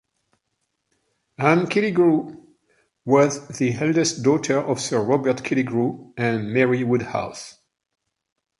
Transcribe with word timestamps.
Anne 1.37 1.67
Killigrew 1.67 2.43
was 3.05 3.47
the 3.59 3.71
eldest 3.73 4.23
daughter 4.23 4.57
of 4.59 4.81
Sir 4.81 4.99
Robert 4.99 5.43
Killigrew 5.43 6.11
and 6.17 6.51
Mary 6.51 6.83
Woodhouse. 6.83 7.59